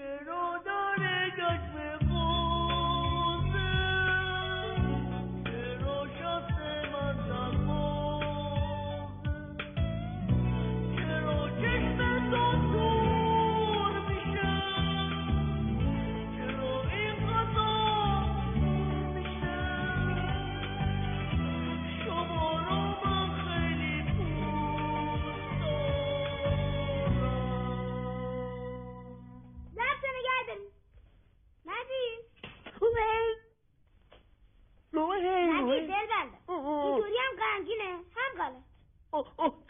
[0.00, 1.89] Pero daré judgment.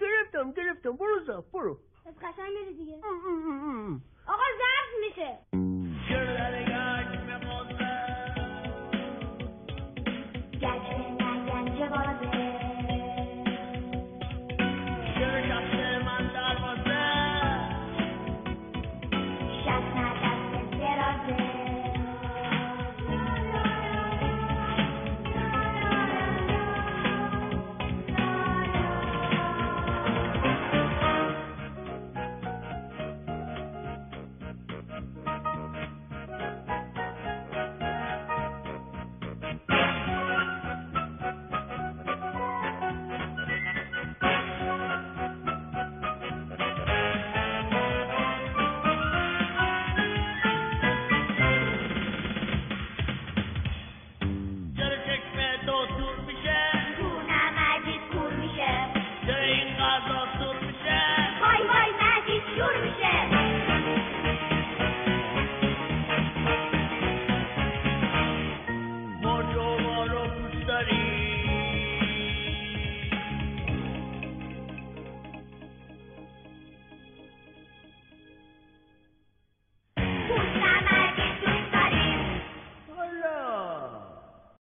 [0.01, 3.01] گرفتم گرفتم برو زب برو از قشنگ دیگه